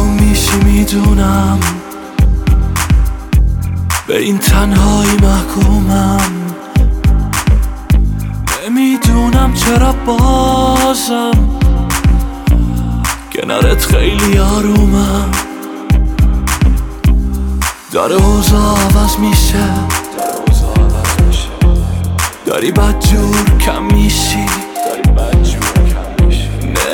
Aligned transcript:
گم 0.00 0.06
میشی 0.06 0.56
می‌دونم. 0.64 1.58
به 4.06 4.18
این 4.18 4.38
تنهایی 4.38 5.10
محکومم. 5.22 6.20
نمی‌دونم 8.66 9.54
چرا 9.54 9.92
بازم. 10.06 11.30
کنارت 13.32 13.84
خیلی 13.84 14.38
آرومم. 14.38 15.30
داره 17.92 18.14
اوزا 18.14 18.74
عوض 18.74 19.16
میشه. 19.18 19.64
داری 22.46 22.72
بدجور 22.72 23.58
کم 23.60 23.82
میشی. 23.82 24.46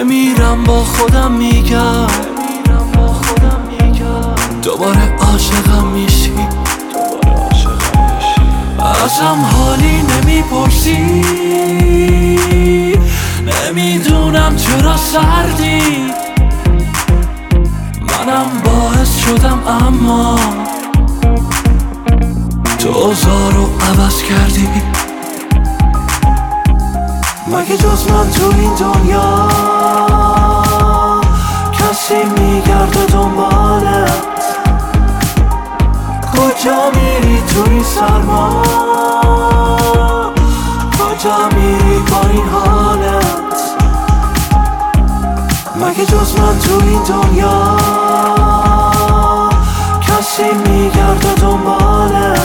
نمیرم 0.00 0.64
با 0.64 0.84
خودم 0.84 1.32
میگم. 1.32 2.33
ازم 9.14 9.44
حالی 9.44 10.02
نمی‌پرسی. 10.02 10.98
نمی‌دونم 13.46 14.56
چرا 14.56 14.96
سردی. 14.96 15.80
منم 18.00 18.46
باعث 18.64 19.18
شدم 19.18 19.62
اما 19.66 20.38
تو 22.78 23.12
رو 23.50 23.68
عوض 23.80 24.22
کردی. 24.22 24.68
مگه 27.46 27.76
جز 27.76 28.10
من 28.10 28.30
تو 28.30 28.46
این 28.58 28.74
دنیا 28.74 29.48
کسی 31.72 32.14
میگرده 32.14 33.06
دنبالت 33.12 34.33
کجا 36.64 36.90
میری 36.90 37.42
تو 37.42 37.70
این 37.70 37.82
سرما 37.82 38.62
کجا 40.98 41.48
میری 41.56 41.98
با 41.98 42.28
این 42.30 42.48
حالت؟ 42.48 43.54
مگه 45.76 46.06
جز 46.06 46.38
من 46.38 46.58
تو 46.58 46.74
این 46.86 47.02
دنیا 47.02 47.76
کسی 50.00 50.42
میگرده 50.42 51.34
دنبالت؟ 51.34 52.40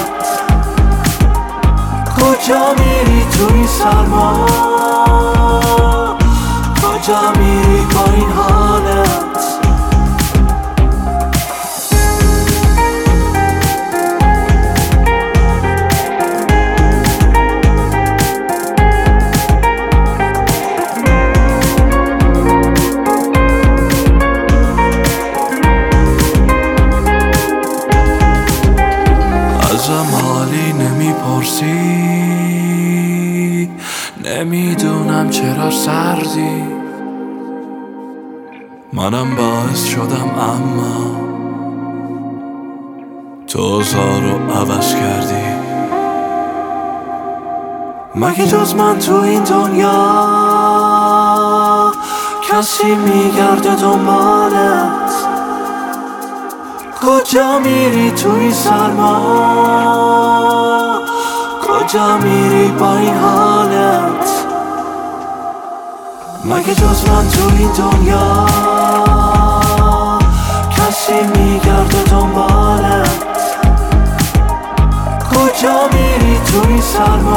کجا 2.15 2.73
میری 2.77 3.25
تو 3.31 3.53
این 3.53 3.67
سرما 3.67 4.45
کجا 6.83 7.38
ازم 29.89 30.15
حالی 30.15 30.73
نمی‌پرسی. 30.73 31.65
نمی‌دونم 34.25 35.29
چرا 35.29 35.71
سردی 35.71 36.63
منم 38.93 39.35
باعث 39.35 39.85
شدم 39.85 40.31
اما 40.39 41.19
تو 43.47 43.81
رو 44.21 44.51
عوض 44.53 44.95
کردی. 44.95 45.59
مگه 48.15 48.47
جز 48.47 48.75
من 48.75 48.99
تو 48.99 49.15
این 49.15 49.43
دنیا 49.43 49.99
کسی 52.51 52.95
میگرده 52.95 53.75
دنبالت؟ 53.75 55.38
کجا 57.01 57.59
میری 57.59 58.11
تو 58.11 58.31
این 58.31 58.53
سرما؟ 58.53 59.19
کجا 61.61 62.17
میری 62.17 62.67
با 62.67 62.95
این 62.95 63.17
حالت؟ 63.17 64.29
مگه 66.45 66.75
جز 66.75 67.09
من 67.09 67.29
تو 67.29 67.49
این 67.59 67.71
دنیا 67.71 68.45
کسی 70.71 71.13
میگرده 71.35 72.03
دنبالت؟ 72.03 73.25
کجا 75.31 75.87
میری 75.93 76.39
تو 76.45 76.67
این 76.67 76.81
سرما؟ 76.81 77.28